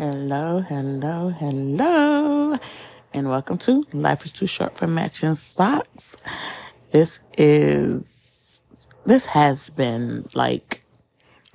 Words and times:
Hello, 0.00 0.60
hello, 0.60 1.30
hello, 1.30 2.56
and 3.12 3.28
welcome 3.28 3.58
to 3.58 3.84
Life 3.92 4.24
is 4.24 4.30
Too 4.30 4.46
Short 4.46 4.78
for 4.78 4.86
Matching 4.86 5.34
Socks. 5.34 6.14
This 6.92 7.18
is, 7.36 8.60
this 9.06 9.26
has 9.26 9.70
been 9.70 10.28
like 10.34 10.84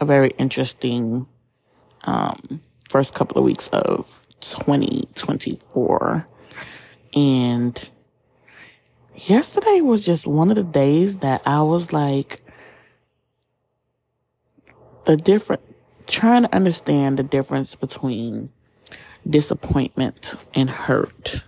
a 0.02 0.04
very 0.04 0.32
interesting, 0.32 1.26
um, 2.04 2.60
first 2.90 3.14
couple 3.14 3.38
of 3.38 3.46
weeks 3.46 3.70
of 3.70 4.28
2024. 4.42 6.28
And 7.16 7.90
yesterday 9.16 9.80
was 9.80 10.06
just 10.06 10.28
one 10.28 10.50
of 10.50 10.58
the 10.58 10.64
days 10.64 11.16
that 11.20 11.44
I 11.46 11.62
was 11.62 11.94
like, 11.94 12.44
the 15.06 15.16
different, 15.16 15.62
trying 16.08 16.44
to 16.44 16.56
understand 16.56 17.20
the 17.20 17.24
difference 17.24 17.76
between 17.76 18.52
disappointment 19.30 20.36
and 20.54 20.70
hurt. 20.70 21.44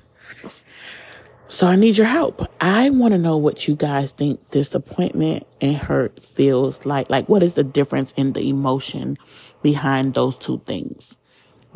So 1.47 1.67
I 1.67 1.75
need 1.75 1.97
your 1.97 2.07
help. 2.07 2.49
I 2.59 2.89
want 2.89 3.11
to 3.13 3.17
know 3.17 3.37
what 3.37 3.67
you 3.67 3.75
guys 3.75 4.11
think 4.11 4.49
disappointment 4.51 5.45
and 5.61 5.77
hurt 5.77 6.21
feels 6.21 6.85
like. 6.85 7.09
Like, 7.09 7.29
what 7.29 7.43
is 7.43 7.53
the 7.53 7.63
difference 7.63 8.13
in 8.17 8.33
the 8.33 8.49
emotion 8.49 9.17
behind 9.61 10.15
those 10.15 10.35
two 10.35 10.61
things? 10.65 11.13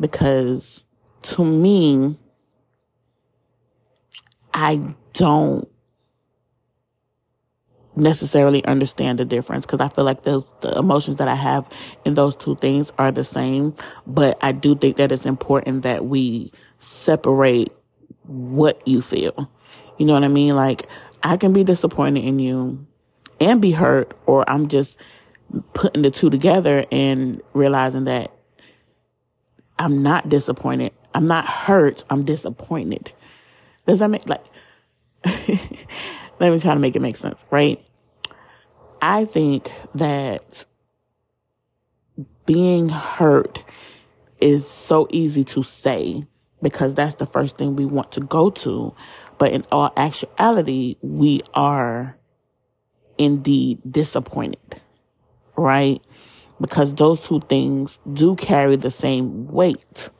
Because 0.00 0.84
to 1.22 1.44
me, 1.44 2.18
I 4.52 4.94
don't 5.12 5.69
necessarily 8.00 8.64
understand 8.64 9.18
the 9.18 9.24
difference 9.24 9.66
because 9.66 9.80
I 9.80 9.88
feel 9.88 10.04
like 10.04 10.24
those 10.24 10.44
the 10.62 10.76
emotions 10.76 11.16
that 11.16 11.28
I 11.28 11.34
have 11.34 11.68
in 12.04 12.14
those 12.14 12.34
two 12.34 12.56
things 12.56 12.90
are 12.98 13.12
the 13.12 13.24
same. 13.24 13.74
But 14.06 14.38
I 14.42 14.52
do 14.52 14.74
think 14.74 14.96
that 14.96 15.12
it's 15.12 15.26
important 15.26 15.82
that 15.82 16.06
we 16.06 16.52
separate 16.78 17.72
what 18.26 18.86
you 18.86 19.02
feel. 19.02 19.50
You 19.98 20.06
know 20.06 20.14
what 20.14 20.24
I 20.24 20.28
mean? 20.28 20.56
Like 20.56 20.86
I 21.22 21.36
can 21.36 21.52
be 21.52 21.64
disappointed 21.64 22.24
in 22.24 22.38
you 22.38 22.86
and 23.40 23.60
be 23.60 23.72
hurt, 23.72 24.16
or 24.26 24.48
I'm 24.48 24.68
just 24.68 24.96
putting 25.74 26.02
the 26.02 26.10
two 26.10 26.30
together 26.30 26.84
and 26.90 27.42
realizing 27.54 28.04
that 28.04 28.32
I'm 29.78 30.02
not 30.02 30.28
disappointed. 30.28 30.92
I'm 31.14 31.26
not 31.26 31.46
hurt. 31.46 32.04
I'm 32.10 32.24
disappointed. 32.24 33.12
Does 33.86 33.98
that 33.98 34.08
make 34.08 34.28
like 34.28 34.44
let 35.24 36.52
me 36.52 36.58
try 36.58 36.74
to 36.74 36.80
make 36.80 36.96
it 36.96 37.00
make 37.00 37.16
sense, 37.16 37.44
right? 37.50 37.84
I 39.02 39.24
think 39.24 39.72
that 39.94 40.64
being 42.46 42.88
hurt 42.88 43.62
is 44.40 44.68
so 44.68 45.06
easy 45.10 45.44
to 45.44 45.62
say 45.62 46.26
because 46.62 46.94
that's 46.94 47.14
the 47.16 47.26
first 47.26 47.56
thing 47.56 47.76
we 47.76 47.86
want 47.86 48.12
to 48.12 48.20
go 48.20 48.50
to. 48.50 48.94
But 49.38 49.52
in 49.52 49.66
all 49.72 49.92
actuality, 49.96 50.96
we 51.00 51.42
are 51.54 52.16
indeed 53.18 53.78
disappointed, 53.90 54.80
right? 55.56 56.02
Because 56.60 56.94
those 56.94 57.20
two 57.20 57.40
things 57.40 57.98
do 58.12 58.36
carry 58.36 58.76
the 58.76 58.90
same 58.90 59.46
weight. 59.48 60.10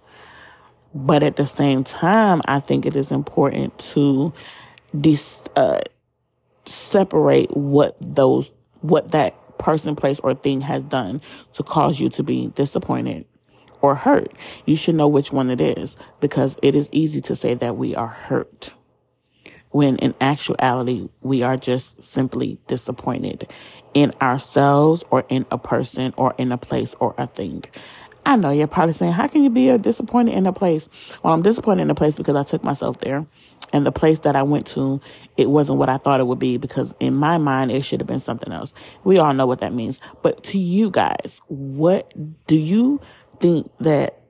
But 0.95 1.23
at 1.23 1.37
the 1.37 1.47
same 1.47 1.85
time, 1.85 2.41
I 2.47 2.61
think 2.61 2.87
it 2.87 2.97
is 2.97 3.13
important 3.13 3.79
to 3.95 4.33
dis- 4.99 5.37
uh, 5.57 5.81
separate 6.67 7.57
what 7.57 7.97
those, 8.01 8.51
what 8.81 9.11
that 9.13 9.35
person, 9.59 9.95
place, 9.95 10.19
or 10.21 10.35
thing 10.35 10.61
has 10.63 10.83
done 10.85 11.21
to 11.55 11.63
cause 11.63 12.01
you 12.01 12.09
to 12.11 12.23
be 12.23 12.49
disappointed 12.57 13.27
or 13.81 13.95
hurt. 13.95 14.33
You 14.67 14.77
should 14.77 14.95
know 14.95 15.09
which 15.09 15.33
one 15.33 15.51
it 15.51 15.61
is 15.61 15.97
because 16.21 16.57
it 16.63 16.75
is 16.75 16.89
easy 16.93 17.21
to 17.23 17.35
say 17.35 17.55
that 17.55 17.77
we 17.77 17.95
are 17.95 18.09
hurt 18.09 18.73
when 19.71 19.97
in 19.99 20.15
actuality 20.21 21.09
we 21.21 21.43
are 21.43 21.57
just 21.57 22.03
simply 22.03 22.59
disappointed 22.67 23.51
in 23.95 24.13
ourselves 24.21 25.05
or 25.11 25.25
in 25.29 25.47
a 25.51 25.59
person 25.59 26.13
or 26.17 26.35
in 26.39 26.53
a 26.53 26.59
place 26.59 26.95
or 27.01 27.15
a 27.19 27.27
thing. 27.27 27.65
I 28.27 28.37
know 28.37 28.51
you're 28.51 28.67
probably 28.67 28.93
saying, 28.93 29.13
how 29.13 29.29
can 29.29 29.43
you 29.43 29.51
be 29.51 29.77
disappointed 29.79 30.35
in 30.35 30.47
a 30.47 30.53
place? 30.53 30.89
Well, 31.23 31.33
I'm 31.33 31.43
disappointed 31.43 31.83
in 31.83 31.91
a 31.91 31.95
place 31.95 32.15
because 32.15 32.37
I 32.37 32.43
took 32.43 32.63
myself 32.63 32.99
there. 32.99 33.27
And 33.73 33.87
the 33.87 33.93
place 33.93 34.21
that 34.21 34.37
I 34.37 34.43
went 34.43 34.67
to, 34.69 35.01
it 35.37 35.51
wasn't 35.51 35.79
what 35.79 35.89
I 35.89 35.99
thought 35.99 36.21
it 36.21 36.27
would 36.27 36.39
be 36.39 36.57
because 36.57 36.93
in 37.01 37.15
my 37.15 37.39
mind, 37.39 37.71
it 37.71 37.85
should 37.85 38.01
have 38.01 38.07
been 38.07 38.21
something 38.21 38.53
else. 38.53 38.73
We 39.05 39.19
all 39.19 39.33
know 39.33 39.47
what 39.47 39.61
that 39.61 39.73
means. 39.73 40.01
But 40.23 40.43
to 40.45 40.59
you 40.59 40.91
guys, 40.91 41.41
what 41.49 42.13
do 42.47 42.57
you 42.57 43.01
think 43.41 43.71
that 43.81 44.21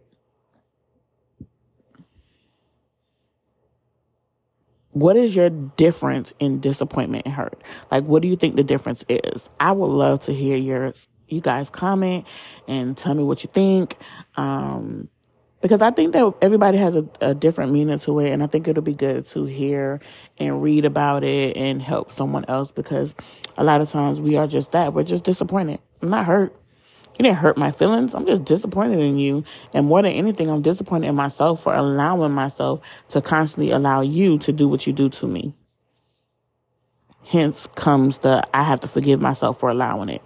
what 4.93 5.17
is 5.17 5.35
your 5.35 5.51
difference 5.51 6.33
in 6.39 6.61
disappointment 6.61 7.25
and 7.25 7.35
hurt? 7.35 7.63
Like, 7.91 8.05
what 8.05 8.23
do 8.23 8.29
you 8.29 8.37
think 8.37 8.57
the 8.57 8.65
difference 8.65 9.05
is? 9.09 9.49
I 9.59 9.73
would 9.73 9.87
love 9.87 10.21
to 10.23 10.35
hear 10.35 10.57
your, 10.57 10.95
you 11.29 11.41
guys 11.41 11.71
comment 11.71 12.27
and 12.67 12.97
tell 12.97 13.15
me 13.15 13.23
what 13.23 13.43
you 13.43 13.51
think. 13.53 13.97
Um, 14.37 15.09
because 15.61 15.83
I 15.83 15.91
think 15.91 16.13
that 16.13 16.35
everybody 16.41 16.79
has 16.79 16.97
a, 16.97 17.07
a, 17.21 17.35
different 17.35 17.73
meaning 17.73 17.99
to 18.01 18.19
it, 18.21 18.31
and 18.31 18.43
I 18.43 18.47
think 18.47 18.67
it'll 18.67 18.83
be 18.83 18.95
good 18.95 19.29
to 19.31 19.45
hear 19.45 20.01
and 20.39 20.63
read 20.63 20.85
about 20.85 21.23
it 21.23 21.57
and 21.57 21.83
help 21.83 22.13
someone 22.17 22.45
else 22.49 22.71
because 22.71 23.15
a 23.59 23.65
lot 23.65 23.81
of 23.81 23.91
times 23.91 24.21
we 24.21 24.37
are 24.37 24.47
just 24.47 24.73
that. 24.73 24.95
We're 24.95 25.03
just 25.03 25.25
disappointed. 25.25 25.81
I'm 26.01 26.11
not 26.11 26.27
hurt. 26.27 26.57
You 27.19 27.25
didn't 27.25 27.39
hurt 27.39 27.59
my 27.59 27.71
feelings. 27.71 28.15
I'm 28.15 28.25
just 28.25 28.45
disappointed 28.45 28.99
in 28.99 29.19
you. 29.19 29.45
And 29.75 29.85
more 29.85 30.01
than 30.01 30.13
anything, 30.13 30.49
I'm 30.49 30.63
disappointed 30.63 31.09
in 31.09 31.15
myself 31.15 31.63
for 31.63 31.75
allowing 31.75 32.33
myself 32.33 32.81
to 33.11 33.21
constantly 33.21 33.73
allow 33.73 34.01
you 34.01 34.39
to 34.39 34.53
do 34.53 34.67
what 34.67 34.87
you 34.87 34.95
do 34.95 35.11
to 35.11 35.27
me. 35.27 35.55
Hence 37.27 37.69
comes 37.75 38.19
the 38.19 38.43
I 38.55 38.65
have 38.65 38.81
to 38.81 38.89
forgive 38.89 39.21
myself 39.21 39.61
for 39.61 39.69
allowing 39.69 40.09
it. 40.09 40.23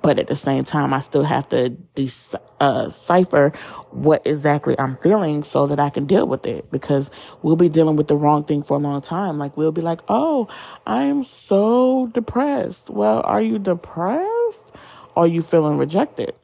But 0.00 0.18
at 0.18 0.28
the 0.28 0.36
same 0.36 0.64
time, 0.64 0.94
I 0.94 1.00
still 1.00 1.24
have 1.24 1.48
to 1.48 1.70
decipher 1.70 3.52
uh, 3.54 3.80
what 3.90 4.22
exactly 4.24 4.78
I'm 4.78 4.96
feeling 4.98 5.42
so 5.42 5.66
that 5.66 5.80
I 5.80 5.90
can 5.90 6.06
deal 6.06 6.26
with 6.26 6.46
it 6.46 6.70
because 6.70 7.10
we'll 7.42 7.56
be 7.56 7.68
dealing 7.68 7.96
with 7.96 8.08
the 8.08 8.16
wrong 8.16 8.44
thing 8.44 8.62
for 8.62 8.76
a 8.76 8.80
long 8.80 9.02
time. 9.02 9.38
Like 9.38 9.56
we'll 9.56 9.72
be 9.72 9.82
like, 9.82 10.00
oh, 10.08 10.48
I 10.86 11.02
am 11.04 11.24
so 11.24 12.06
depressed. 12.08 12.88
Well, 12.88 13.22
are 13.24 13.42
you 13.42 13.58
depressed? 13.58 14.72
Or 15.14 15.24
are 15.24 15.26
you 15.26 15.42
feeling 15.42 15.78
rejected? 15.78 16.34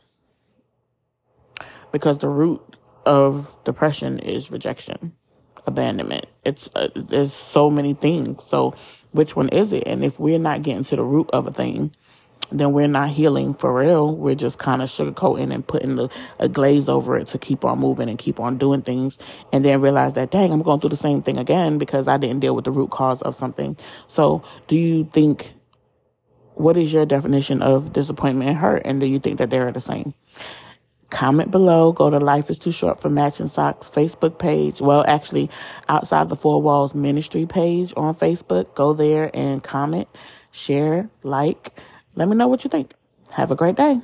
Because 1.93 2.19
the 2.19 2.29
root 2.29 2.77
of 3.07 3.55
depression 3.65 4.19
is 4.19 4.51
rejection, 4.51 5.13
abandonment. 5.65 6.27
It's 6.45 6.69
uh, 6.75 6.89
there's 6.97 7.33
so 7.33 7.71
many 7.71 7.95
things. 7.95 8.43
So 8.43 8.75
which 9.13 9.37
one 9.37 9.49
is 9.51 9.73
it? 9.73 9.85
And 9.87 10.05
if 10.05 10.19
we're 10.19 10.41
not 10.41 10.63
getting 10.63 10.83
to 10.85 10.97
the 10.97 11.05
root 11.05 11.31
of 11.33 11.47
a 11.47 11.53
thing, 11.53 11.95
then 12.50 12.72
we're 12.72 12.87
not 12.87 13.10
healing 13.10 13.55
for 13.55 13.72
real. 13.72 14.15
We're 14.15 14.34
just 14.34 14.59
kind 14.59 14.82
of 14.82 14.91
sugarcoating 14.91 15.53
and 15.53 15.66
putting 15.66 15.97
the, 15.97 16.09
a 16.38 16.49
glaze 16.49 16.88
over 16.88 17.16
it 17.16 17.28
to 17.28 17.38
keep 17.38 17.65
on 17.65 17.78
moving 17.81 18.09
and 18.09 18.19
keep 18.19 18.38
on 18.38 18.59
doing 18.59 18.82
things. 18.82 19.19
And 19.53 19.65
then 19.65 19.81
realize 19.81 20.12
that, 20.15 20.31
dang, 20.31 20.53
I'm 20.53 20.62
going 20.62 20.81
through 20.81 20.91
the 20.91 20.97
same 20.97 21.22
thing 21.22 21.38
again 21.38 21.78
because 21.78 22.06
I 22.06 22.16
didn't 22.16 22.41
deal 22.41 22.55
with 22.55 22.66
the 22.66 22.71
root 22.71 22.91
cause 22.91 23.22
of 23.22 23.34
something. 23.34 23.77
So 24.09 24.44
do 24.69 24.77
you 24.77 25.05
think, 25.12 25.55
what 26.55 26.77
is 26.77 26.93
your 26.93 27.06
definition 27.06 27.62
of 27.62 27.93
disappointment 27.93 28.50
and 28.50 28.59
hurt? 28.59 28.82
And 28.84 29.00
do 29.00 29.06
you 29.06 29.19
think 29.19 29.38
that 29.38 29.50
they're 29.50 29.72
the 29.72 29.81
same? 29.81 30.15
Comment 31.11 31.50
below. 31.50 31.93
Go 31.93 32.11
to 32.11 32.19
Life 32.19 32.50
is 32.50 32.59
Too 32.59 32.72
Short 32.72 33.00
for 33.00 33.09
Matching 33.09 33.49
Socks 33.49 33.88
Facebook 33.88 34.38
page. 34.38 34.81
Well, 34.81 35.05
actually, 35.06 35.50
outside 35.88 36.28
the 36.28 36.37
Four 36.37 36.61
Walls 36.61 36.94
Ministry 36.94 37.47
page 37.47 37.93
on 37.97 38.15
Facebook. 38.15 38.75
Go 38.75 38.93
there 38.93 39.31
and 39.34 39.62
comment, 39.62 40.09
share, 40.50 41.09
like. 41.22 41.72
Let 42.17 42.29
me 42.29 42.37
know 42.37 42.49
what 42.49 42.65
you 42.65 42.71
think. 42.71 42.93
Have 43.33 43.51
a 43.51 43.57
great 43.57 43.77
day. 43.77 44.01